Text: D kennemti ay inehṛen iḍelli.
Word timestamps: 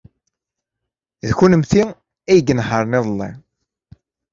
D 1.27 1.29
kennemti 1.37 1.83
ay 2.31 2.39
inehṛen 2.51 2.97
iḍelli. 2.99 3.29